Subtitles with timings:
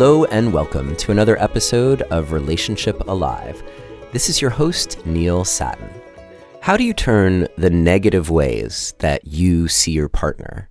[0.00, 3.62] Hello and welcome to another episode of Relationship Alive.
[4.12, 5.90] This is your host, Neil Sattin.
[6.62, 10.70] How do you turn the negative ways that you see your partner,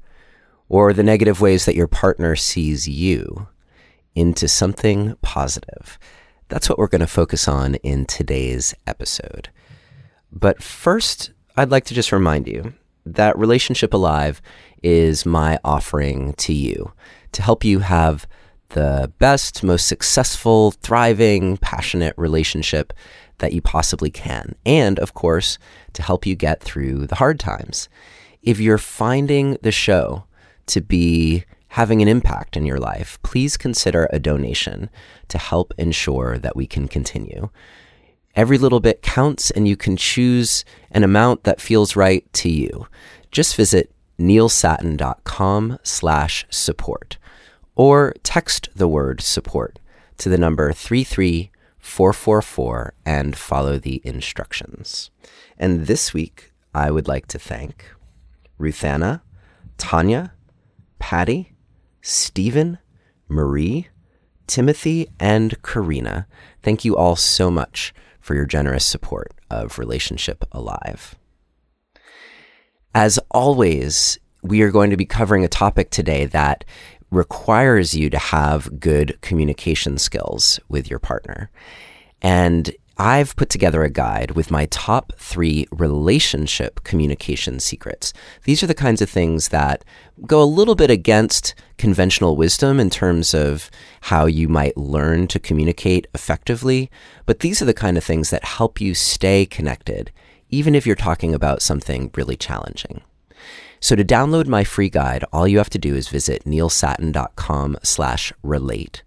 [0.68, 3.48] or the negative ways that your partner sees you,
[4.16, 6.00] into something positive?
[6.48, 9.50] That's what we're going to focus on in today's episode.
[10.32, 12.74] But first, I'd like to just remind you
[13.06, 14.42] that Relationship Alive
[14.82, 16.94] is my offering to you
[17.34, 18.28] to help you have
[18.70, 22.94] the best, most successful, thriving, passionate relationship
[23.40, 24.56] that you possibly can.
[24.66, 25.58] And of course,
[25.94, 27.90] to help you get through the hard times.
[28.42, 30.26] If you're finding the show
[30.68, 34.90] to be having an impact in your life, please consider a donation
[35.28, 37.50] to help ensure that we can continue.
[38.36, 42.88] Every little bit counts, and you can choose an amount that feels right to you.
[43.32, 47.18] Just visit neilsattin.com slash support
[47.80, 49.80] or text the word support
[50.18, 55.10] to the number 33444 and follow the instructions.
[55.58, 57.86] And this week, I would like to thank
[58.60, 59.22] Ruthanna,
[59.78, 60.34] Tanya,
[61.00, 61.56] Patty,
[62.02, 62.80] Stephen,
[63.30, 63.88] Marie,
[64.46, 66.28] Timothy, and Karina.
[66.62, 71.16] Thank you all so much for your generous support of Relationship Alive.
[72.94, 76.66] As always, we are going to be covering a topic today that
[77.12, 81.50] requires you to have good communication skills with your partner.
[82.22, 82.72] And
[83.02, 88.12] I've put together a guide with my top three relationship communication secrets.
[88.44, 89.86] These are the kinds of things that
[90.28, 93.72] go a little bit against conventional wisdom in terms of
[94.02, 96.92] how you might learn to communicate effectively,
[97.26, 100.12] but these are the kind of things that help you stay connected,
[100.50, 103.00] even if you're talking about something really challenging.
[103.80, 108.34] So to download my free guide, all you have to do is visit neilsattin.com slash
[108.44, 109.04] relate,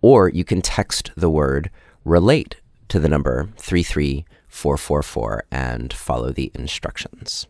[0.00, 1.70] or you can text the word
[2.04, 2.56] relate
[2.88, 7.46] to the number 33444 and follow the instructions.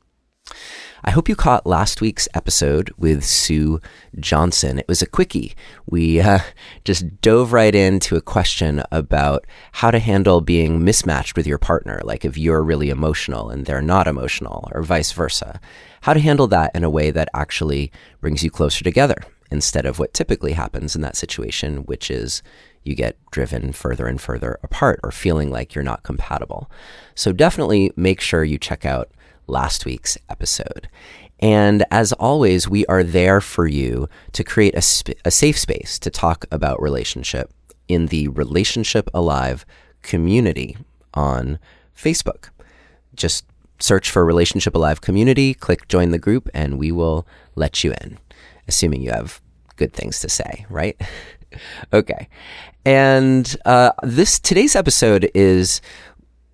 [1.05, 3.81] I hope you caught last week's episode with Sue
[4.21, 4.79] Johnson.
[4.79, 5.57] It was a quickie.
[5.85, 6.39] We uh,
[6.85, 12.01] just dove right into a question about how to handle being mismatched with your partner,
[12.05, 15.61] like if you're really emotional and they're not emotional, or vice versa.
[16.03, 19.99] How to handle that in a way that actually brings you closer together instead of
[19.99, 22.45] what typically happens in that situation, which is
[22.85, 26.71] you get driven further and further apart or feeling like you're not compatible.
[27.17, 29.11] So definitely make sure you check out
[29.53, 30.89] last week's episode.
[31.39, 35.99] And as always, we are there for you to create a, sp- a safe space
[36.01, 37.53] to talk about relationship
[37.89, 39.67] in the Relationship Alive
[40.03, 40.77] community
[41.15, 41.59] on
[41.97, 42.49] Facebook.
[43.15, 43.45] Just
[43.79, 48.19] search for Relationship Alive community, click join the group, and we will let you in,
[48.69, 49.41] assuming you have
[49.77, 51.01] good things to say, right?
[51.93, 52.29] okay.
[52.85, 55.81] And uh, this today's episode is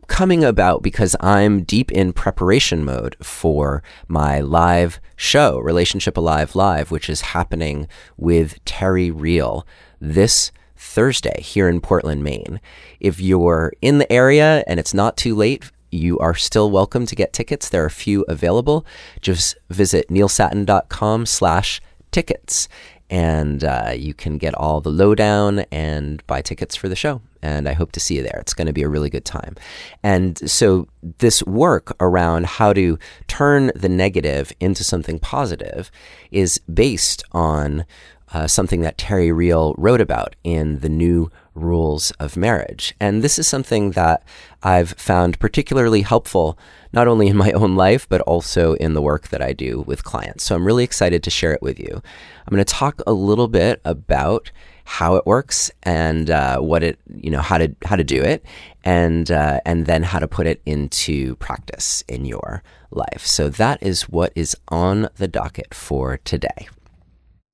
[0.09, 6.91] coming about because I'm deep in preparation mode for my live show, Relationship Alive Live,
[6.91, 7.87] which is happening
[8.17, 9.67] with Terry Real
[10.01, 12.61] this Thursday here in Portland, Maine.
[12.99, 17.17] If you're in the area and it's not too late, you are still welcome to
[17.17, 17.69] get tickets.
[17.69, 18.85] There are a few available.
[19.21, 21.81] Just visit neilsattin.com slash
[22.11, 22.69] tickets
[23.11, 27.21] and uh, you can get all the lowdown and buy tickets for the show.
[27.41, 28.39] And I hope to see you there.
[28.41, 29.55] It's going to be a really good time.
[30.03, 30.89] And so,
[31.19, 32.99] this work around how to
[33.29, 35.91] turn the negative into something positive
[36.33, 37.87] is based on
[38.33, 42.95] uh, something that Terry Real wrote about in the new rules of marriage.
[43.01, 44.23] And this is something that
[44.63, 46.59] I've found particularly helpful,
[46.93, 50.05] not only in my own life, but also in the work that I do with
[50.05, 50.45] clients.
[50.45, 52.03] So I'm really excited to share it with you.
[52.49, 54.51] I'm going to talk a little bit about
[54.85, 58.43] how it works and uh, what it, you know, how to how to do it,
[58.85, 63.27] and uh, and then how to put it into practice in your life.
[63.27, 66.69] So that is what is on the docket for today.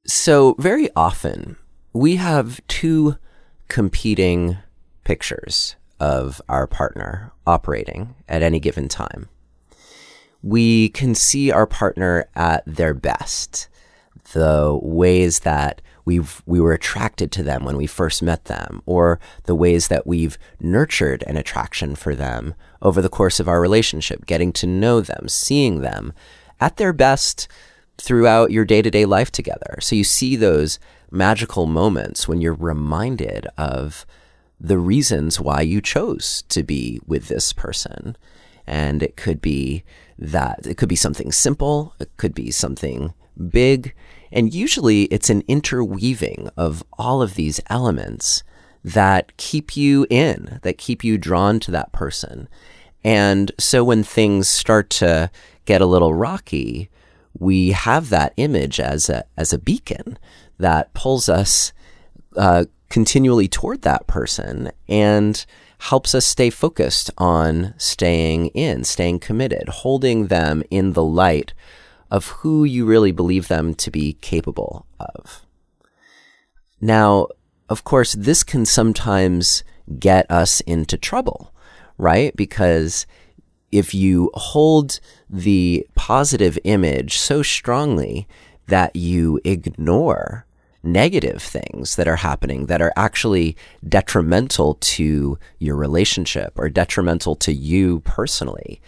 [0.07, 1.57] So very often
[1.93, 3.17] we have two
[3.67, 4.59] competing
[5.03, 9.29] pictures of our partner operating at any given time.
[10.41, 13.69] We can see our partner at their best,
[14.33, 19.21] the ways that we've we were attracted to them when we first met them, or
[19.45, 24.27] the ways that we've nurtured an attraction for them over the course of our relationship,
[24.27, 26.13] getting to know them, seeing them
[26.61, 27.49] at their best
[27.97, 29.79] throughout your day-to-day life together.
[29.81, 30.79] So you see those
[31.11, 34.05] magical moments when you're reminded of
[34.61, 38.17] the reasons why you chose to be with this person.
[38.67, 39.85] And it could be
[40.19, 43.15] that it could be something simple, it could be something
[43.51, 43.95] big,
[44.35, 48.43] and usually it's an interweaving of all of these elements
[48.83, 52.49] that keep you in, that keep you drawn to that person.
[53.05, 55.31] And so when things start to
[55.67, 56.91] get a little rocky,
[57.39, 60.19] we have that image as a, as a beacon
[60.59, 61.73] that pulls us
[62.37, 65.47] uh, continually toward that person and
[65.79, 71.55] helps us stay focused on staying in, staying committed, holding them in the light
[72.11, 75.45] of who you really believe them to be capable of.
[76.81, 77.29] Now,
[77.69, 79.65] of course, this can sometimes
[79.99, 81.53] get us into trouble,
[81.99, 82.35] right?
[82.37, 83.07] Because
[83.73, 88.29] if you hold the positive image so strongly
[88.69, 90.47] that you ignore
[90.83, 93.57] negative things that are happening that are actually
[93.89, 98.81] detrimental to your relationship or detrimental to you personally,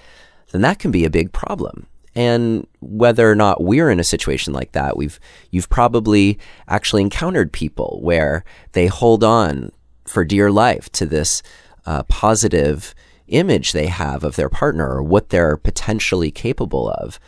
[0.52, 1.86] then that can be a big problem.
[2.16, 5.20] And whether or not we're in a situation like that, we've
[5.50, 8.42] you've probably actually encountered people where
[8.72, 9.70] they hold on
[10.06, 11.42] for dear life to this
[11.84, 12.94] uh, positive
[13.28, 17.20] image they have of their partner or what they're potentially capable of,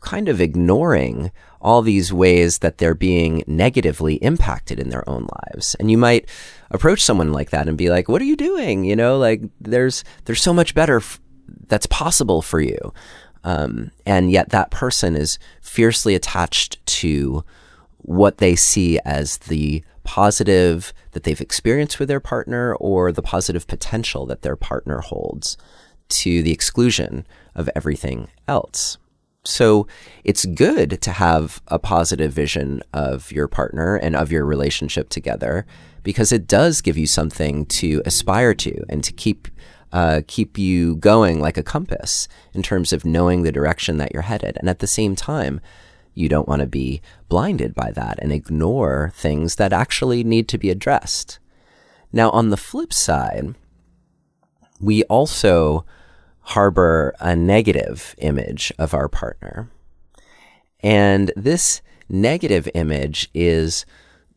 [0.00, 1.30] kind of ignoring
[1.62, 5.74] all these ways that they're being negatively impacted in their own lives.
[5.76, 6.28] And you might
[6.70, 8.84] approach someone like that and be like, "What are you doing?
[8.84, 11.20] You know, like there's there's so much better f-
[11.68, 12.92] that's possible for you."
[13.44, 17.44] Um, and yet that person is fiercely attached to
[17.98, 23.66] what they see as the positive that they've experienced with their partner or the positive
[23.66, 25.56] potential that their partner holds
[26.08, 28.98] to the exclusion of everything else.
[29.44, 29.86] So
[30.24, 35.66] it's good to have a positive vision of your partner and of your relationship together
[36.02, 39.48] because it does give you something to aspire to and to keep
[39.92, 44.22] uh, keep you going like a compass in terms of knowing the direction that you're
[44.22, 44.56] headed.
[44.58, 45.60] And at the same time,
[46.14, 50.58] you don't want to be blinded by that and ignore things that actually need to
[50.58, 51.38] be addressed.
[52.12, 53.54] Now, on the flip side,
[54.80, 55.84] we also
[56.40, 59.70] harbor a negative image of our partner.
[60.82, 63.86] And this negative image is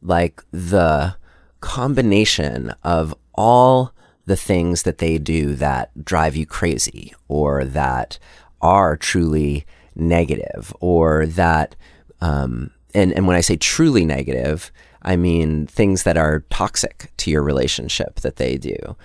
[0.01, 1.15] like the
[1.61, 3.93] combination of all
[4.25, 8.17] the things that they do that drive you crazy or that
[8.61, 9.65] are truly
[9.95, 11.75] negative or that,
[12.21, 14.71] um, and, and when I say truly negative,
[15.01, 18.95] I mean things that are toxic to your relationship that they do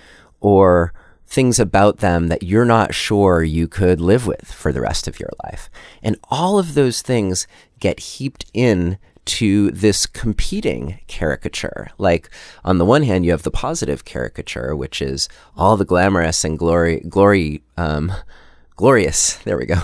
[0.40, 0.92] or
[1.26, 5.20] things about them that you're not sure you could live with for the rest of
[5.20, 5.68] your life.
[6.02, 7.46] And all of those things
[7.80, 8.98] get heaped in
[9.28, 11.90] to this competing caricature.
[11.98, 12.30] Like
[12.64, 16.58] on the one hand, you have the positive caricature, which is all the glamorous and
[16.58, 18.10] glory, glory, um,
[18.76, 19.36] glorious.
[19.44, 19.80] There we go.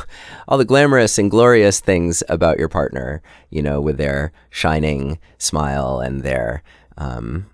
[0.49, 6.01] All the glamorous and glorious things about your partner, you know, with their shining smile
[6.01, 6.63] and their,
[6.97, 7.47] um,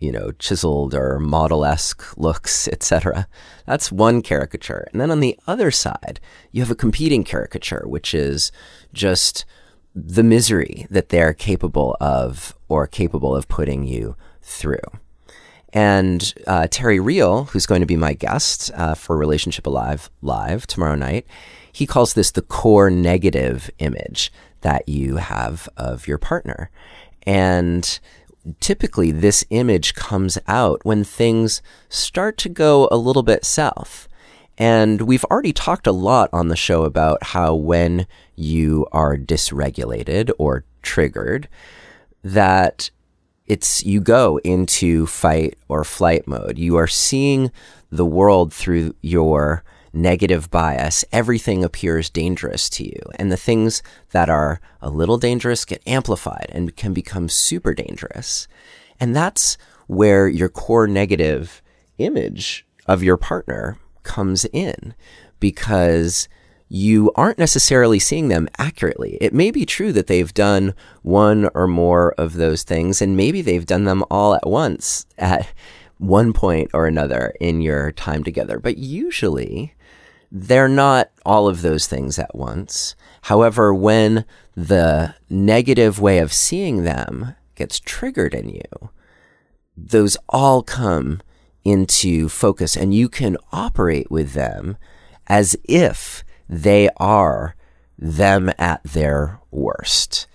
[0.00, 3.28] you know, chiseled or model esque looks, etc.
[3.64, 4.88] That's one caricature.
[4.90, 6.18] And then on the other side,
[6.50, 8.50] you have a competing caricature, which is
[8.92, 9.44] just
[9.94, 14.78] the misery that they're capable of or capable of putting you through.
[15.72, 20.66] And uh, Terry Real, who's going to be my guest uh, for Relationship Alive Live
[20.66, 21.26] tomorrow night,
[21.72, 24.30] he calls this the core negative image
[24.60, 26.70] that you have of your partner.
[27.26, 27.98] And
[28.60, 34.08] typically, this image comes out when things start to go a little bit south.
[34.58, 38.06] And we've already talked a lot on the show about how when
[38.36, 41.48] you are dysregulated or triggered,
[42.22, 42.90] that
[43.46, 46.58] it's you go into fight or flight mode.
[46.58, 47.50] You are seeing
[47.90, 51.04] the world through your negative bias.
[51.12, 53.00] Everything appears dangerous to you.
[53.16, 53.82] And the things
[54.12, 58.48] that are a little dangerous get amplified and can become super dangerous.
[58.98, 61.62] And that's where your core negative
[61.98, 64.94] image of your partner comes in
[65.40, 66.28] because
[66.68, 69.18] you aren't necessarily seeing them accurately.
[69.20, 73.42] It may be true that they've done one or more of those things, and maybe
[73.42, 75.52] they've done them all at once at
[75.98, 78.58] one point or another in your time together.
[78.58, 79.74] But usually,
[80.30, 82.96] they're not all of those things at once.
[83.22, 84.24] However, when
[84.56, 88.90] the negative way of seeing them gets triggered in you,
[89.76, 91.20] those all come
[91.64, 94.76] into focus and you can operate with them
[95.26, 97.54] as if they are
[97.98, 100.26] them at their worst.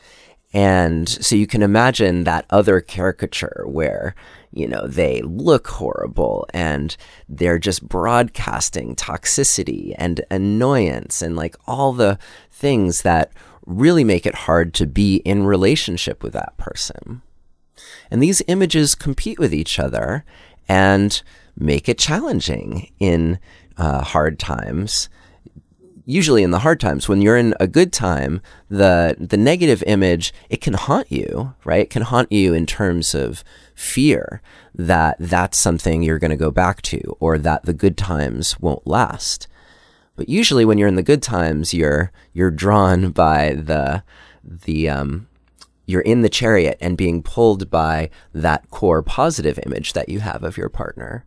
[0.54, 4.16] And so you can imagine that other caricature where,
[4.52, 6.96] you know, they look horrible and
[7.28, 12.18] they're just broadcasting toxicity and annoyance and like all the
[12.50, 13.32] things that
[13.66, 17.22] really make it hard to be in relationship with that person.
[18.10, 20.24] And these images compete with each other
[20.68, 21.22] and
[21.56, 23.40] make it challenging in
[23.78, 25.10] uh, hard times.
[26.06, 30.34] Usually in the hard times, when you're in a good time, the the negative image
[30.50, 31.82] it can haunt you, right?
[31.82, 33.44] It can haunt you in terms of
[33.76, 34.42] fear
[34.74, 38.88] that that's something you're going to go back to, or that the good times won't
[38.88, 39.50] last.
[40.16, 44.02] But usually, when you're in the good times, you're you're drawn by the
[44.42, 45.28] the um,
[45.88, 50.44] you're in the chariot and being pulled by that core positive image that you have
[50.44, 51.26] of your partner.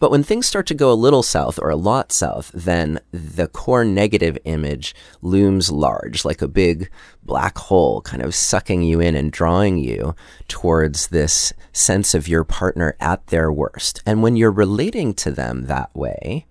[0.00, 3.46] But when things start to go a little south or a lot south, then the
[3.46, 6.90] core negative image looms large, like a big
[7.22, 10.14] black hole, kind of sucking you in and drawing you
[10.48, 14.02] towards this sense of your partner at their worst.
[14.04, 16.46] And when you're relating to them that way,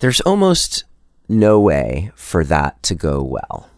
[0.00, 0.84] there's almost
[1.28, 3.70] no way for that to go well.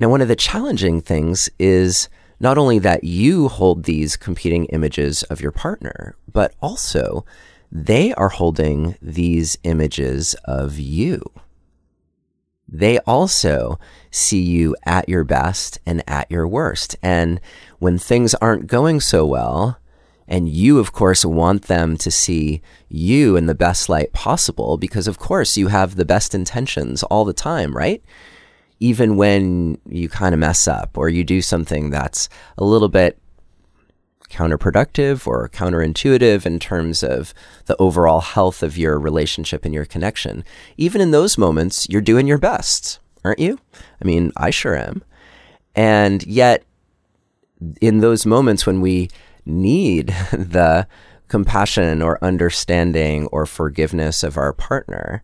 [0.00, 2.08] Now, one of the challenging things is
[2.40, 7.24] not only that you hold these competing images of your partner, but also
[7.70, 11.22] they are holding these images of you.
[12.68, 13.78] They also
[14.10, 16.96] see you at your best and at your worst.
[17.02, 17.40] And
[17.78, 19.78] when things aren't going so well,
[20.28, 25.08] and you, of course, want them to see you in the best light possible because,
[25.08, 28.02] of course, you have the best intentions all the time, right?
[28.80, 33.18] Even when you kind of mess up or you do something that's a little bit
[34.30, 37.32] counterproductive or counterintuitive in terms of
[37.66, 40.44] the overall health of your relationship and your connection,
[40.76, 43.58] even in those moments, you're doing your best, aren't you?
[44.00, 45.02] I mean, I sure am.
[45.74, 46.64] And yet,
[47.80, 49.08] in those moments when we
[49.44, 50.86] need the
[51.28, 55.22] compassion or understanding or forgiveness of our partner,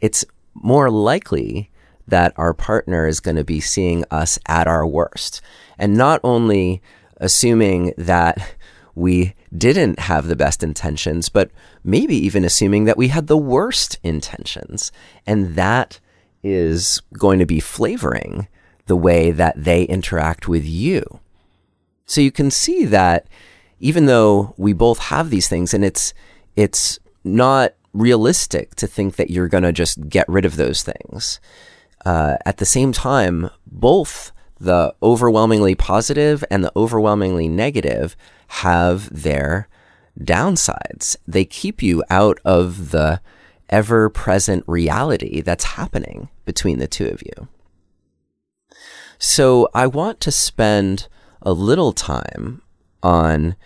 [0.00, 1.70] it's more likely
[2.08, 5.40] that our partner is going to be seeing us at our worst.
[5.78, 6.82] And not only
[7.18, 8.56] assuming that
[8.94, 11.50] we didn't have the best intentions, but
[11.84, 14.90] maybe even assuming that we had the worst intentions.
[15.26, 16.00] And that
[16.42, 18.48] is going to be flavoring
[18.86, 21.20] the way that they interact with you.
[22.06, 23.26] So you can see that
[23.80, 26.14] even though we both have these things and it's
[26.56, 31.40] it's not realistic to think that you're going to just get rid of those things
[32.04, 38.16] uh, at the same time, both the overwhelmingly positive and the overwhelmingly negative
[38.48, 39.68] have their
[40.18, 41.16] downsides.
[41.26, 43.20] They keep you out of the
[43.68, 47.48] ever present reality that's happening between the two of you.
[49.18, 51.08] So I want to spend
[51.42, 52.62] a little time
[53.02, 53.56] on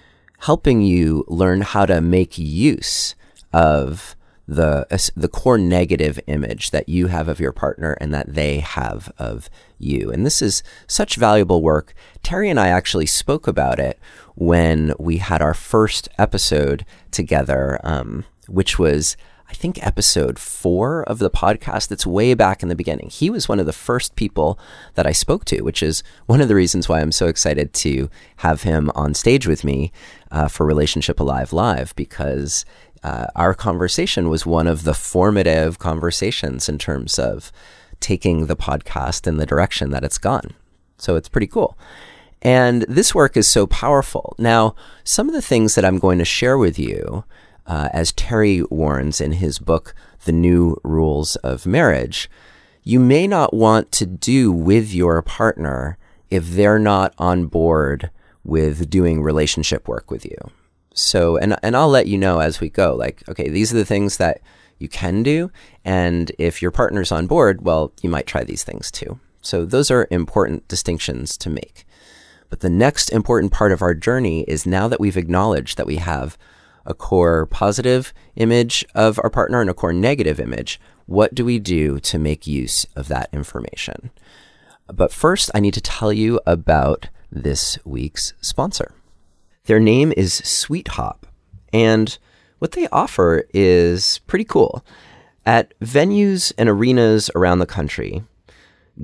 [0.40, 3.14] helping you learn how to make use
[3.52, 4.16] of
[4.54, 9.12] the the core negative image that you have of your partner and that they have
[9.18, 10.11] of you.
[10.11, 11.94] And this is such valuable work.
[12.23, 13.99] Terry and I actually spoke about it
[14.35, 19.16] when we had our first episode together, um, which was.
[19.49, 23.11] I think episode four of the podcast that's way back in the beginning.
[23.11, 24.59] He was one of the first people
[24.94, 28.09] that I spoke to, which is one of the reasons why I'm so excited to
[28.37, 29.92] have him on stage with me
[30.30, 32.64] uh, for Relationship Alive Live because
[33.02, 37.50] uh, our conversation was one of the formative conversations in terms of
[38.00, 40.54] taking the podcast in the direction that it's gone.
[40.99, 41.76] So it's pretty cool.
[42.42, 44.35] And this work is so powerful.
[44.38, 47.25] Now, some of the things that I'm going to share with you,
[47.66, 49.94] uh, as Terry warns in his book,
[50.25, 52.28] The New Rules of Marriage,
[52.82, 55.99] you may not want to do with your partner
[56.30, 58.11] if they're not on board
[58.42, 60.50] with doing relationship work with you
[60.94, 63.84] so and and I'll let you know as we go like okay these are the
[63.84, 64.40] things that
[64.78, 65.50] you can do
[65.84, 69.18] and if your partner's on board well you might try these things too.
[69.40, 71.84] So those are important distinctions to make.
[72.49, 75.96] But the next important part of our journey is now that we've acknowledged that we
[75.96, 76.38] have
[76.84, 81.58] a core positive image of our partner and a core negative image what do we
[81.58, 84.11] do to make use of that information?
[84.87, 88.94] But first I need to tell you about this week's sponsor
[89.64, 91.19] their name is SuiteHop,
[91.73, 92.19] and
[92.59, 94.85] what they offer is pretty cool.
[95.45, 98.23] At venues and arenas around the country,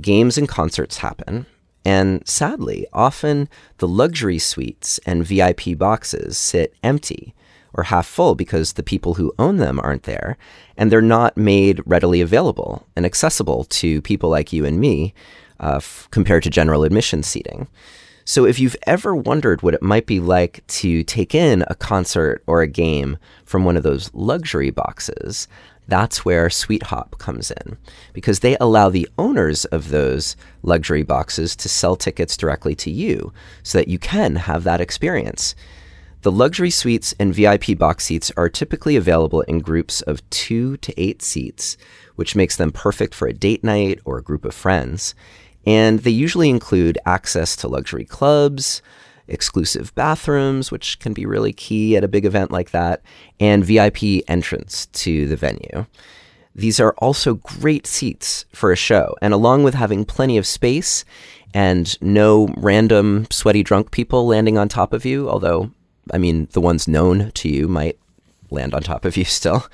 [0.01, 1.47] games and concerts happen,
[1.85, 3.49] and sadly, often
[3.79, 7.35] the luxury suites and VIP boxes sit empty
[7.75, 10.37] or half full because the people who own them aren't there,
[10.77, 15.15] and they're not made readily available and accessible to people like you and me
[15.61, 17.69] uh, f- compared to general admission seating.
[18.29, 22.43] So if you've ever wondered what it might be like to take in a concert
[22.47, 23.17] or a game
[23.47, 25.49] from one of those luxury boxes,
[25.87, 27.79] that's where SuiteHop comes in
[28.13, 33.33] because they allow the owners of those luxury boxes to sell tickets directly to you
[33.63, 35.55] so that you can have that experience.
[36.21, 41.01] The luxury suites and VIP box seats are typically available in groups of two to
[41.01, 41.79] eight seats,
[42.17, 45.15] which makes them perfect for a date night or a group of friends.
[45.67, 48.81] And they usually include access to luxury clubs,
[49.29, 53.03] exclusive bathrooms, which can be really key at a big event like that,
[53.39, 55.87] and VIP entrance to the venue.
[56.55, 61.05] These are also great seats for a show, and along with having plenty of space
[61.55, 65.71] and no random sweaty drunk people landing on top of you, although,
[66.13, 67.99] I mean, the ones known to you might
[68.51, 69.67] land on top of you still,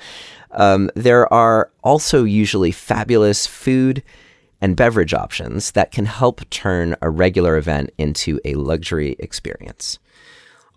[0.51, 4.03] um, there are also usually fabulous food
[4.65, 9.99] and beverage options that can help turn a regular event into a luxury experience.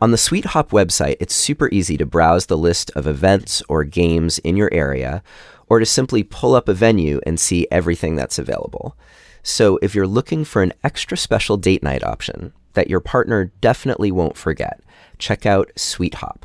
[0.03, 4.41] On the SuiteHop website, it's super easy to browse the list of events or games
[4.41, 5.23] in your area,
[5.71, 8.95] or to simply pull up a venue and see everything that's available.
[9.43, 14.13] So, if you're looking for an extra special date night option that your partner definitely
[14.13, 14.83] won't forget,
[15.17, 16.43] check out SuiteHop.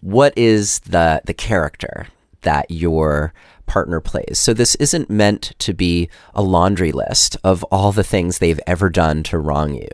[0.01, 2.09] what is the the character
[2.43, 3.33] that your
[3.67, 4.39] partner plays.
[4.39, 8.91] So this isn't meant to be a laundry list of all the things they've ever
[8.91, 9.89] done to wrong you.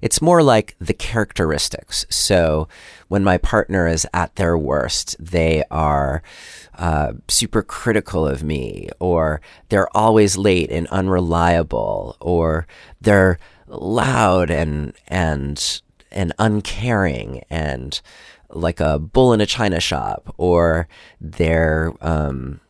[0.00, 2.06] It's more like the characteristics.
[2.08, 2.68] So
[3.08, 6.22] when my partner is at their worst, they are
[6.76, 12.66] uh, super critical of me, or they're always late and unreliable, or
[13.00, 18.00] they're loud and and and uncaring and
[18.50, 20.88] like a bull in a china shop, or
[21.20, 22.60] they're um,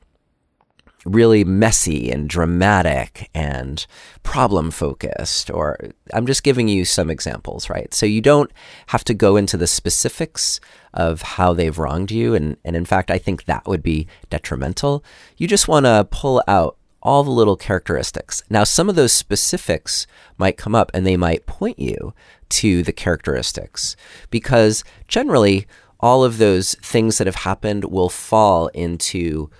[1.07, 3.87] really messy and dramatic and
[4.25, 5.79] problem focused or
[6.13, 7.95] I'm just giving you some examples, right?
[7.95, 8.51] So you don't
[8.89, 10.61] have to go into the specifics
[10.93, 15.05] of how they've wronged you and and in fact I think that would be detrimental.
[15.37, 18.43] You just want to pull out all the little characteristics.
[18.51, 22.15] Now some of those specifics might come up and they might point you
[22.49, 23.95] to the characteristics
[24.31, 25.67] because generally
[26.01, 29.51] all of those things that have happened will fall into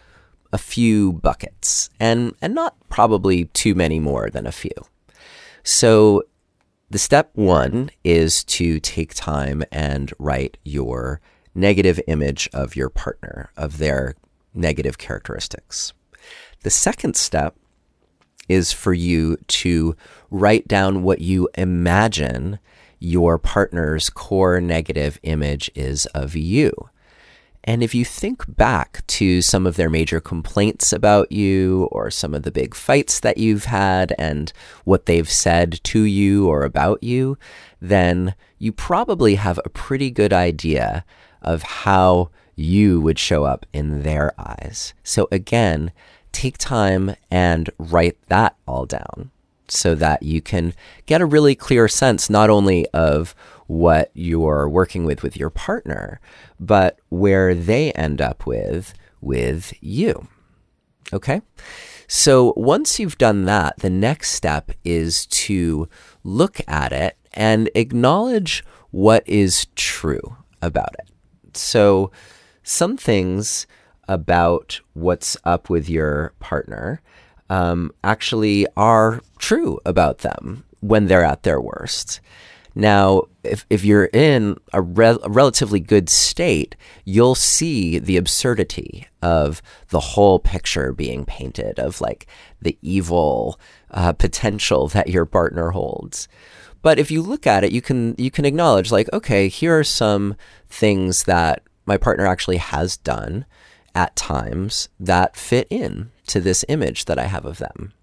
[0.53, 4.73] a few buckets and, and not probably too many more than a few.
[5.63, 6.23] So,
[6.89, 11.21] the step one is to take time and write your
[11.53, 14.15] negative image of your partner, of their
[14.55, 15.93] negative characteristics.
[16.63, 17.57] The second step
[18.49, 19.97] is for you to
[20.31, 22.61] write down what you imagine
[22.99, 26.73] your partner's core negative image is of you.
[27.67, 32.33] And if you think back to some of their major complaints about you or some
[32.33, 34.53] of the big fights that you've had and
[34.85, 37.37] what they've said to you or about you,
[37.81, 41.05] then you probably have a pretty good idea
[41.43, 44.95] of how you would show up in their eyes.
[45.03, 45.93] So again,
[46.33, 49.31] take time and write that all down
[49.69, 50.73] so that you can
[51.07, 53.35] get a really clear sense not only of
[53.67, 56.21] what you're working with with your partner,
[56.61, 60.29] but where they end up with with you.
[61.13, 61.41] Okay?
[62.09, 65.89] So once you've done that, the next step is to
[66.23, 71.11] look at it and acknowledge what is true about it.
[71.57, 72.11] So
[72.63, 73.67] some things
[74.09, 77.01] about what's up with your partner
[77.51, 82.21] um, actually are true about them when they're at their worst.
[82.79, 89.09] Now, if, if you're in a, re- a, relatively good state, you'll see the absurdity
[89.23, 92.27] of the whole picture being painted of like
[92.61, 93.59] the evil
[93.91, 96.29] uh, potential that your partner holds.
[96.83, 99.83] But if you look at it, you can you can acknowledge like, okay, here are
[99.83, 100.37] some
[100.69, 103.47] things that my partner actually has done
[103.95, 107.95] at times that fit in to this image that I have of them.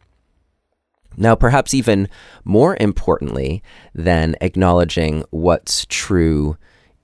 [1.18, 2.10] Now, perhaps even
[2.44, 6.58] more importantly than acknowledging what's true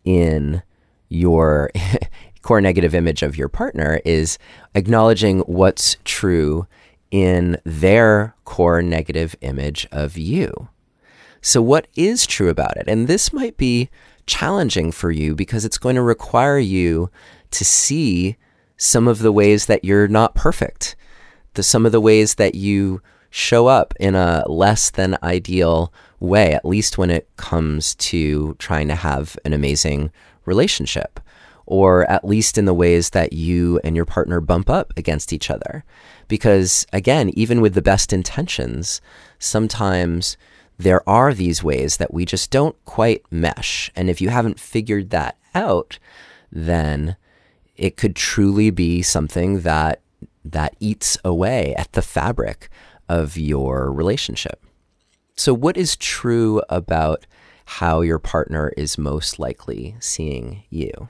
[0.03, 0.63] in
[1.09, 1.71] your
[2.41, 4.37] core negative image of your partner is
[4.75, 6.67] acknowledging what's true
[7.11, 10.69] in their core negative image of you.
[11.41, 12.85] So, what is true about it?
[12.87, 13.89] And this might be
[14.25, 17.09] challenging for you because it's going to require you
[17.51, 18.37] to see
[18.77, 20.95] some of the ways that you're not perfect,
[21.53, 26.53] the, some of the ways that you show up in a less than ideal way,
[26.53, 30.11] at least when it comes to trying to have an amazing
[30.45, 31.19] relationship,
[31.65, 35.49] or at least in the ways that you and your partner bump up against each
[35.49, 35.83] other.
[36.27, 39.01] Because again, even with the best intentions,
[39.37, 40.35] sometimes
[40.77, 43.91] there are these ways that we just don't quite mesh.
[43.95, 45.99] And if you haven't figured that out,
[46.51, 47.15] then
[47.75, 50.01] it could truly be something that
[50.43, 52.69] that eats away at the fabric
[53.09, 54.63] of your relationship.
[55.35, 57.25] So, what is true about
[57.65, 61.09] how your partner is most likely seeing you?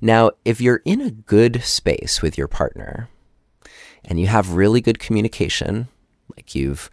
[0.00, 3.08] Now, if you're in a good space with your partner
[4.04, 5.88] and you have really good communication,
[6.36, 6.90] like you've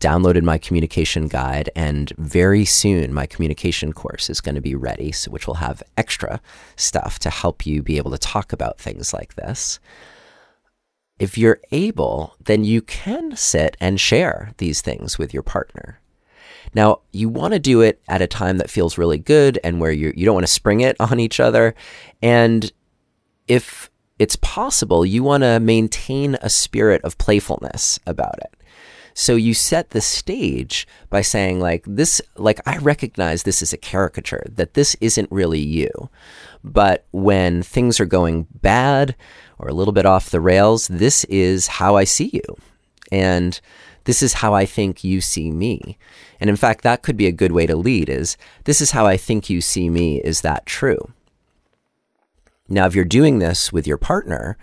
[0.00, 5.10] downloaded my communication guide, and very soon my communication course is going to be ready,
[5.12, 6.40] so which will have extra
[6.76, 9.80] stuff to help you be able to talk about things like this
[11.18, 16.00] if you're able, then you can sit and share these things with your partner.
[16.74, 19.92] Now, you want to do it at a time that feels really good and where
[19.92, 21.74] you, you don't want to spring it on each other.
[22.20, 22.72] And
[23.46, 28.54] if it's possible, you want to maintain a spirit of playfulness about it.
[29.16, 33.76] So you set the stage by saying, like, this, like, I recognize this is a
[33.78, 36.10] caricature, that this isn't really you.
[36.64, 39.14] But when things are going bad,
[39.58, 42.56] or a little bit off the rails, this is how I see you.
[43.12, 43.60] And
[44.04, 45.98] this is how I think you see me.
[46.40, 49.06] And in fact, that could be a good way to lead is this is how
[49.06, 50.20] I think you see me.
[50.20, 51.12] Is that true?
[52.68, 54.56] Now, if you're doing this with your partner,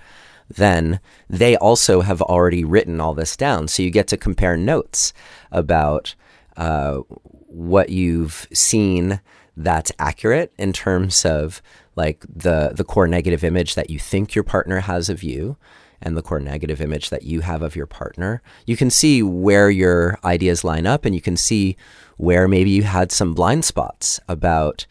[0.49, 0.99] then
[1.29, 3.67] they also have already written all this down.
[3.67, 5.13] So you get to compare notes
[5.51, 6.15] about
[6.57, 6.97] uh,
[7.47, 9.21] what you've seen
[9.63, 11.61] that's accurate in terms of
[11.95, 15.57] like the the core negative image that you think your partner has of you
[16.01, 18.41] and the core negative image that you have of your partner.
[18.65, 21.77] You can see where your ideas line up and you can see
[22.17, 24.85] where maybe you had some blind spots about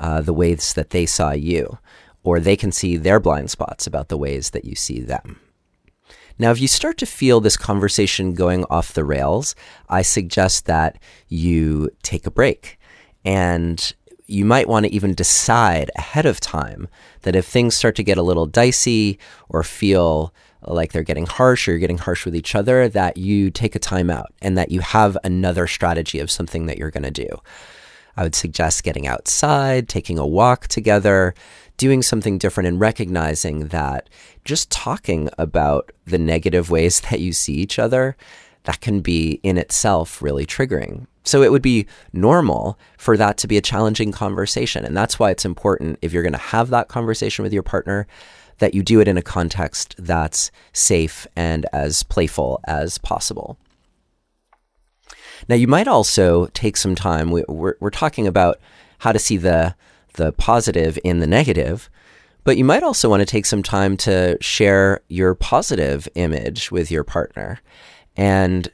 [0.00, 1.78] uh, the ways that they saw you,
[2.22, 5.40] or they can see their blind spots about the ways that you see them.
[6.38, 9.54] Now, if you start to feel this conversation going off the rails,
[9.88, 10.98] I suggest that
[11.28, 12.78] you take a break
[13.24, 13.94] and
[14.26, 16.88] you might want to even decide ahead of time
[17.22, 21.68] that if things start to get a little dicey or feel like they're getting harsh
[21.68, 24.70] or you're getting harsh with each other, that you take a time out and that
[24.70, 27.28] you have another strategy of something that you're going to do.
[28.16, 31.34] I would suggest getting outside, taking a walk together,
[31.76, 34.08] doing something different, and recognizing that
[34.44, 38.16] just talking about the negative ways that you see each other,
[38.66, 41.06] that can be in itself really triggering.
[41.24, 44.84] So it would be normal for that to be a challenging conversation.
[44.84, 48.06] And that's why it's important if you're going to have that conversation with your partner
[48.58, 53.58] that you do it in a context that's safe and as playful as possible.
[55.48, 57.30] Now, you might also take some time.
[57.30, 58.58] We, are we're talking about
[58.98, 59.74] how to see the,
[60.14, 61.90] the positive in the negative,
[62.44, 66.90] but you might also want to take some time to share your positive image with
[66.90, 67.60] your partner
[68.16, 68.68] and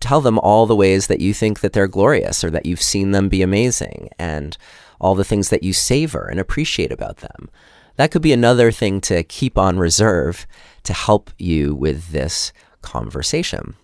[0.00, 3.12] tell them all the ways that you think that they're glorious or that you've seen
[3.12, 4.56] them be amazing and
[5.00, 7.48] all the things that you savor and appreciate about them.
[7.96, 10.46] That could be another thing to keep on reserve
[10.84, 13.74] to help you with this conversation.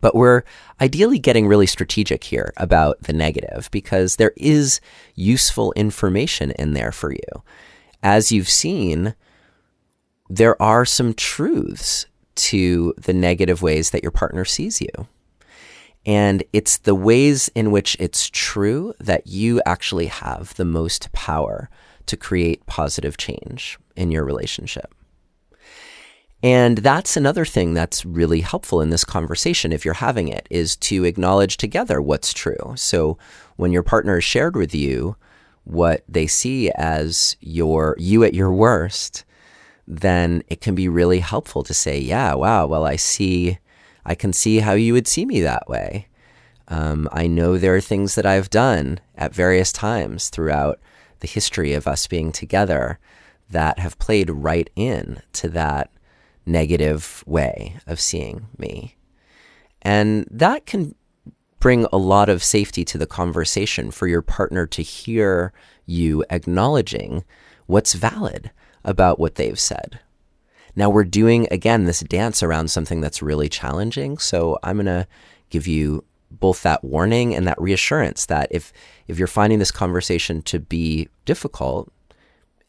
[0.00, 0.42] But we're
[0.80, 4.80] ideally getting really strategic here about the negative because there is
[5.14, 7.42] useful information in there for you.
[8.02, 9.14] As you've seen,
[10.28, 12.06] there are some truths
[12.40, 15.06] to the negative ways that your partner sees you.
[16.06, 21.68] And it's the ways in which it's true that you actually have the most power
[22.06, 24.94] to create positive change in your relationship.
[26.42, 30.74] And that's another thing that's really helpful in this conversation, if you're having it, is
[30.76, 32.72] to acknowledge together what's true.
[32.76, 33.18] So
[33.56, 35.16] when your partner has shared with you
[35.64, 39.26] what they see as your you at your worst,
[39.90, 43.58] then it can be really helpful to say, yeah, wow, well, I see,
[44.06, 46.06] I can see how you would see me that way.
[46.68, 50.78] Um, I know there are things that I've done at various times throughout
[51.18, 53.00] the history of us being together
[53.50, 55.90] that have played right in to that
[56.46, 58.96] negative way of seeing me.
[59.82, 60.94] And that can
[61.58, 65.52] bring a lot of safety to the conversation for your partner to hear
[65.84, 67.24] you acknowledging
[67.66, 68.52] what's valid
[68.84, 70.00] about what they've said.
[70.76, 75.06] Now we're doing again this dance around something that's really challenging, so I'm going to
[75.50, 78.72] give you both that warning and that reassurance that if
[79.08, 81.92] if you're finding this conversation to be difficult,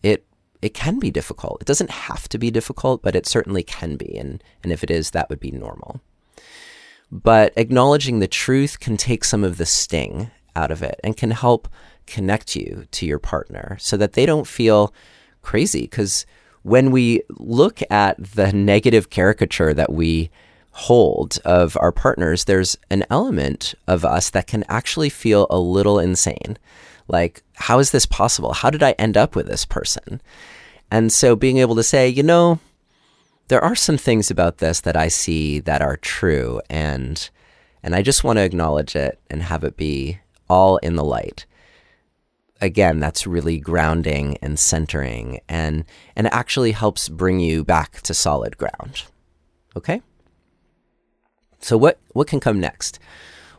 [0.01, 0.25] it
[0.61, 1.61] it can be difficult.
[1.61, 4.91] It doesn't have to be difficult, but it certainly can be, and and if it
[4.91, 6.01] is, that would be normal.
[7.11, 11.31] But acknowledging the truth can take some of the sting out of it and can
[11.31, 11.67] help
[12.07, 14.93] connect you to your partner so that they don't feel
[15.41, 16.25] crazy because
[16.63, 20.29] when we look at the negative caricature that we
[20.71, 25.99] hold of our partners, there's an element of us that can actually feel a little
[25.99, 26.57] insane.
[27.07, 28.53] Like, how is this possible?
[28.53, 30.21] How did I end up with this person?
[30.89, 32.59] And so being able to say, you know,
[33.47, 37.29] there are some things about this that I see that are true and
[37.83, 41.45] and I just want to acknowledge it and have it be all in the light
[42.61, 45.83] again, that's really grounding and centering and,
[46.15, 49.03] and actually helps bring you back to solid ground.
[49.75, 50.01] Okay?
[51.59, 52.99] So what, what can come next?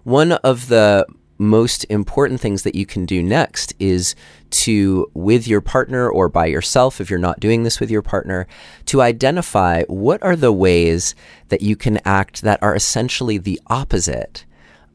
[0.05, 1.07] One of the
[1.39, 4.15] most important things that you can do next is
[4.51, 8.47] to, with your partner or by yourself, if you're not doing this with your partner,
[8.87, 11.15] to identify what are the ways
[11.49, 14.45] that you can act that are essentially the opposite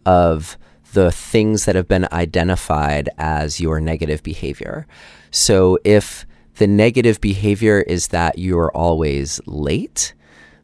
[0.05, 0.57] of
[0.93, 4.87] the things that have been identified as your negative behavior.
[5.31, 10.13] So if the negative behavior is that you're always late,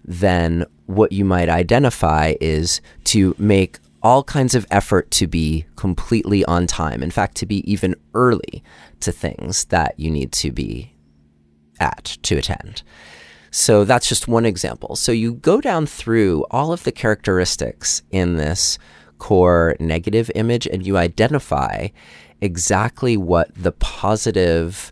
[0.03, 6.43] then what you might identify is to make all kinds of effort to be completely
[6.45, 7.01] on time.
[7.01, 8.63] In fact, to be even early
[8.99, 10.93] to things that you need to be
[11.79, 12.83] at to attend.
[13.49, 14.95] So that's just one example.
[14.95, 18.77] So you go down through all of the characteristics in this
[19.23, 21.87] core negative image and you identify
[22.41, 24.91] exactly what the positive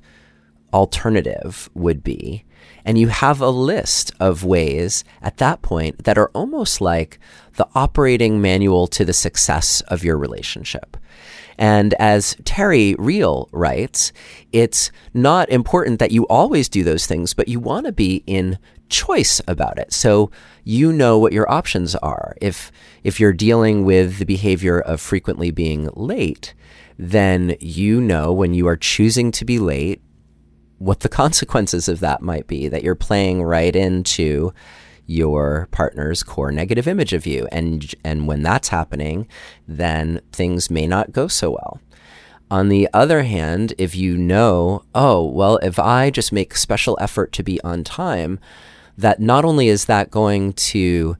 [0.72, 2.46] alternative would be.
[2.86, 7.20] And you have a list of ways at that point that are almost like
[7.58, 10.96] the operating manual to the success of your relationship.
[11.58, 14.14] And as Terry Real writes,
[14.54, 18.58] it's not important that you always do those things, but you want to be in
[18.92, 19.92] choice about it.
[19.92, 20.30] So
[20.64, 22.36] you know what your options are.
[22.40, 22.72] If
[23.04, 26.54] if you're dealing with the behavior of frequently being late,
[27.00, 30.02] then you know when you are choosing to be late
[30.78, 34.54] what the consequences of that might be that you're playing right into
[35.08, 39.28] your partner's core negative image of you and and when that's happening
[39.68, 41.82] then things may not go so well
[42.50, 47.32] on the other hand if you know oh well if i just make special effort
[47.32, 48.40] to be on time
[49.02, 51.18] that not only is that going to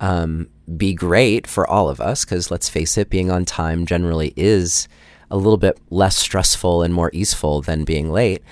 [0.00, 4.32] um, be great for all of us, because let's face it, being on time generally
[4.36, 4.88] is
[5.30, 8.42] a little bit less stressful and more easeful than being late.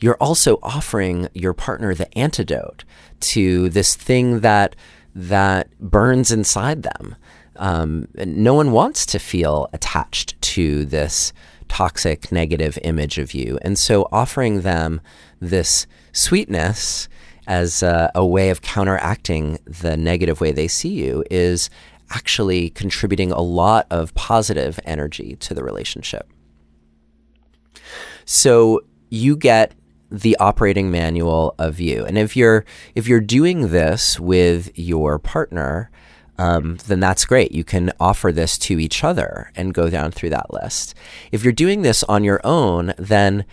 [0.00, 2.84] You're also offering your partner the antidote
[3.20, 4.76] to this thing that
[5.14, 7.16] that burns inside them.
[7.56, 11.32] Um, no one wants to feel attached to this
[11.66, 15.00] toxic, negative image of you, and so offering them
[15.40, 17.08] this sweetness
[17.48, 21.70] as a, a way of counteracting the negative way they see you is
[22.10, 26.30] actually contributing a lot of positive energy to the relationship.
[28.24, 29.72] So you get
[30.10, 32.04] the operating manual of you.
[32.04, 35.90] And if you're if you're doing this with your partner,
[36.38, 37.52] um, then that's great.
[37.52, 40.94] You can offer this to each other and go down through that list.
[41.32, 43.44] If you're doing this on your own, then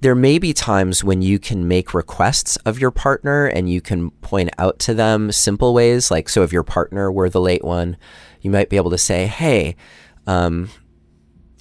[0.00, 4.10] there may be times when you can make requests of your partner and you can
[4.10, 6.10] point out to them simple ways.
[6.10, 7.96] Like, so if your partner were the late one,
[8.42, 9.74] you might be able to say, hey,
[10.26, 10.68] um,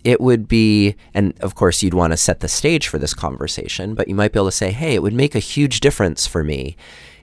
[0.03, 3.95] it would be, and of course, you'd want to set the stage for this conversation,
[3.95, 6.43] but you might be able to say, hey, it would make a huge difference for
[6.43, 6.75] me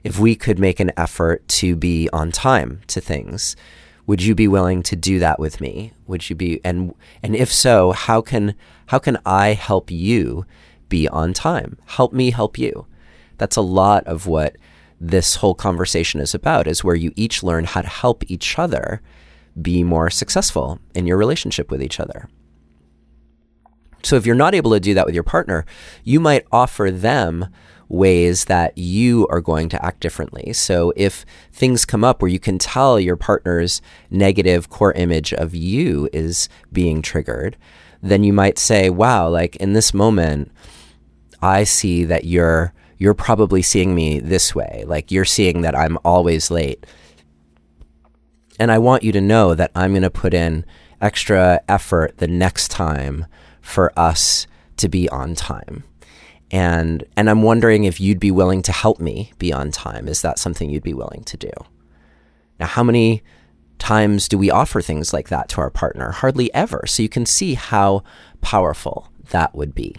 [0.03, 3.55] if we could make an effort to be on time to things.
[4.05, 5.93] Would you be willing to do that with me?
[6.07, 8.55] Would you be, and, and if so, how can,
[8.87, 10.45] how can I help you
[10.93, 11.75] be on time.
[11.87, 12.85] Help me help you.
[13.39, 14.57] That's a lot of what
[15.01, 19.01] this whole conversation is about, is where you each learn how to help each other
[19.59, 22.29] be more successful in your relationship with each other.
[24.03, 25.65] So if you're not able to do that with your partner,
[26.03, 27.47] you might offer them
[27.89, 30.53] ways that you are going to act differently.
[30.53, 35.55] So if things come up where you can tell your partner's negative core image of
[35.55, 37.57] you is being triggered,
[38.03, 40.51] then you might say, wow, like in this moment,
[41.43, 44.85] I see that you're you're probably seeing me this way.
[44.87, 46.85] Like you're seeing that I'm always late.
[48.59, 50.63] And I want you to know that I'm going to put in
[51.01, 53.25] extra effort the next time
[53.59, 55.83] for us to be on time.
[56.49, 60.07] And and I'm wondering if you'd be willing to help me be on time.
[60.07, 61.51] Is that something you'd be willing to do?
[62.57, 63.21] Now, how many
[63.79, 66.11] times do we offer things like that to our partner?
[66.11, 66.85] Hardly ever.
[66.87, 68.03] So you can see how
[68.39, 69.97] powerful that would be.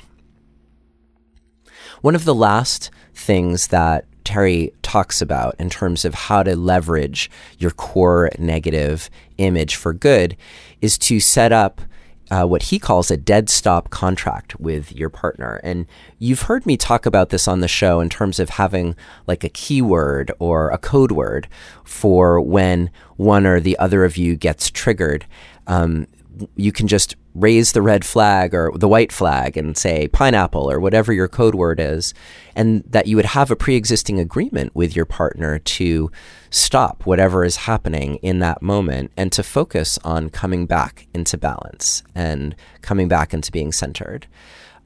[2.04, 7.30] One of the last things that Terry talks about in terms of how to leverage
[7.58, 10.36] your core negative image for good
[10.82, 11.80] is to set up
[12.30, 15.62] uh, what he calls a dead stop contract with your partner.
[15.64, 15.86] And
[16.18, 19.48] you've heard me talk about this on the show in terms of having like a
[19.48, 21.48] keyword or a code word
[21.84, 25.24] for when one or the other of you gets triggered.
[25.66, 26.06] Um,
[26.56, 30.78] you can just raise the red flag or the white flag and say pineapple or
[30.78, 32.14] whatever your code word is,
[32.54, 36.10] and that you would have a pre existing agreement with your partner to
[36.50, 42.02] stop whatever is happening in that moment and to focus on coming back into balance
[42.14, 44.26] and coming back into being centered.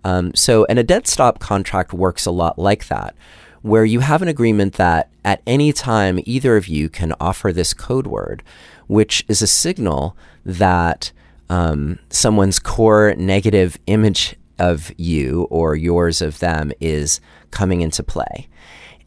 [0.05, 3.15] Um, so, and a dead stop contract works a lot like that,
[3.63, 7.75] where you have an agreement that at any time either of you can offer this
[7.75, 8.43] code word,
[8.87, 11.13] which is a signal that
[11.51, 18.49] um, someone's core negative image of you or yours of them is coming into play.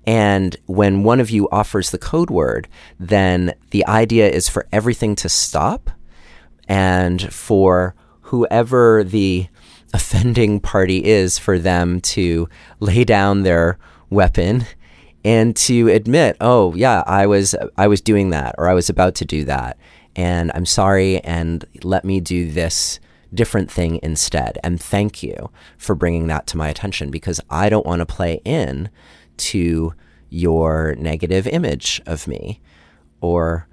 [0.06, 2.68] And when one of you offers the code word,
[3.00, 5.92] then the idea is for everything to stop
[6.68, 9.48] and for whoever the
[9.94, 12.48] offending party is for them to
[12.80, 13.78] lay down their
[14.10, 14.66] weapon
[15.24, 19.16] and to admit, "Oh, yeah, I was I was doing that or I was about
[19.16, 19.78] to do that."
[20.16, 23.00] And I'm sorry, and let me do this
[23.34, 24.58] different thing instead.
[24.64, 28.42] And thank you for bringing that to my attention because I don't want to play
[28.44, 28.90] in
[29.38, 29.94] to
[30.30, 32.62] your negative image of me,
[33.22, 33.68] or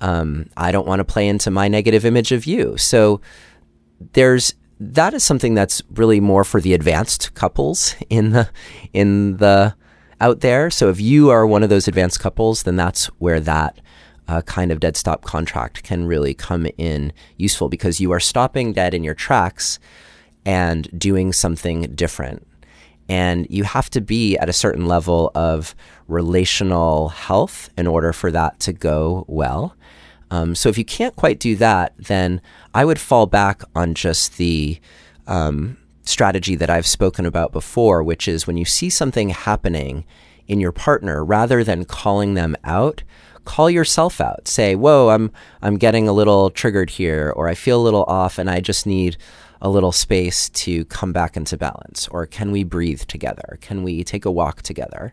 [0.00, 2.76] um, I don't want to play into my negative image of you.
[2.76, 3.20] So
[4.12, 8.50] there's that is something that's really more for the advanced couples in the
[8.92, 9.74] in the
[10.20, 10.70] out there.
[10.70, 13.80] So if you are one of those advanced couples, then that's where that
[14.28, 18.72] uh, kind of dead stop contract can really come in useful because you are stopping
[18.72, 19.78] dead in your tracks
[20.44, 22.46] and doing something different.
[23.08, 25.74] And you have to be at a certain level of
[26.08, 29.76] relational health in order for that to go well.
[30.30, 32.40] Um, so if you can't quite do that, then
[32.72, 34.80] I would fall back on just the
[35.26, 40.04] um, strategy that I've spoken about before, which is when you see something happening
[40.48, 43.02] in your partner, rather than calling them out,
[43.44, 44.48] call yourself out.
[44.48, 45.30] Say, "Whoa, I'm
[45.62, 48.86] I'm getting a little triggered here or I feel a little off and I just
[48.86, 49.16] need
[49.60, 53.58] a little space to come back into balance." Or can we breathe together?
[53.60, 55.12] Can we take a walk together?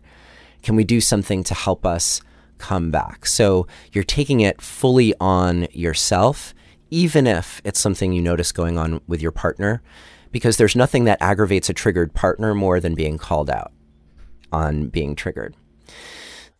[0.62, 2.20] Can we do something to help us
[2.58, 3.26] come back?
[3.26, 6.54] So you're taking it fully on yourself
[6.90, 9.80] even if it's something you notice going on with your partner
[10.32, 13.72] because there's nothing that aggravates a triggered partner more than being called out
[14.52, 15.54] on being triggered.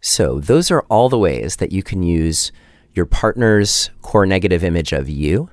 [0.00, 2.52] So, those are all the ways that you can use
[2.94, 5.50] your partner's core negative image of you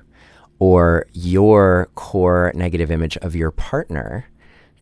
[0.58, 4.28] or your core negative image of your partner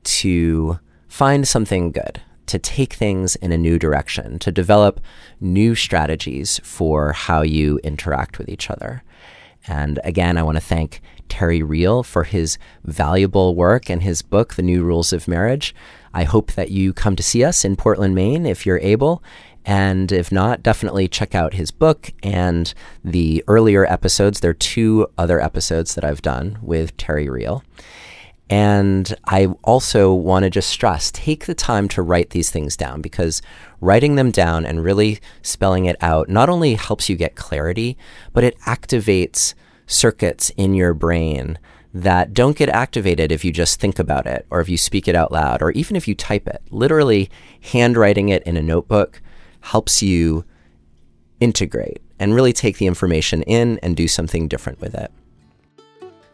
[0.04, 5.00] to find something good, to take things in a new direction, to develop
[5.40, 9.02] new strategies for how you interact with each other.
[9.66, 14.54] And again, I want to thank Terry Real for his valuable work and his book,
[14.54, 15.74] The New Rules of Marriage.
[16.14, 19.22] I hope that you come to see us in Portland, Maine, if you're able,
[19.66, 22.72] and if not, definitely check out his book and
[23.04, 24.38] the earlier episodes.
[24.38, 27.64] There are two other episodes that I've done with Terry Real.
[28.48, 33.02] And I also want to just stress take the time to write these things down
[33.02, 33.42] because
[33.80, 37.98] writing them down and really spelling it out not only helps you get clarity,
[38.32, 39.54] but it activates
[39.88, 41.58] circuits in your brain
[41.92, 45.16] that don't get activated if you just think about it or if you speak it
[45.16, 46.62] out loud or even if you type it.
[46.70, 47.28] Literally,
[47.72, 49.20] handwriting it in a notebook
[49.66, 50.44] helps you
[51.40, 55.10] integrate and really take the information in and do something different with it.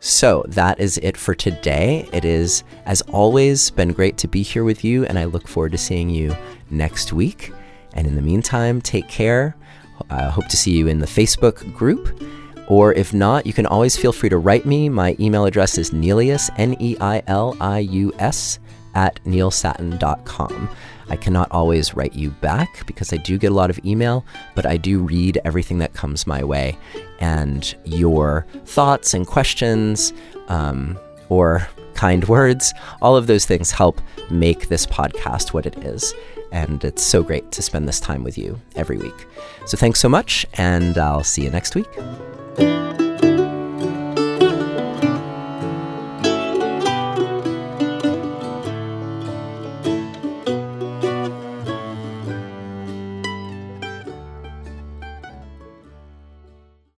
[0.01, 2.09] So that is it for today.
[2.13, 5.73] It is, as always, been great to be here with you, and I look forward
[5.73, 6.37] to seeing you
[6.71, 7.53] next week.
[7.95, 9.57] And in the meantime, take care.
[10.11, 12.23] I hope to see you in the Facebook group.
[12.69, 14.89] Or if not, you can always feel free to write me.
[14.89, 18.59] My email address is Neilius, N E I L I U S,
[18.95, 20.69] at neilsattin.com.
[21.13, 24.65] I cannot always write you back because I do get a lot of email, but
[24.65, 26.75] I do read everything that comes my way.
[27.21, 30.15] And your thoughts and questions
[30.49, 30.99] um,
[31.29, 34.01] or kind words, all of those things help
[34.31, 36.15] make this podcast what it is.
[36.51, 39.27] And it's so great to spend this time with you every week.
[39.67, 43.02] So thanks so much, and I'll see you next week.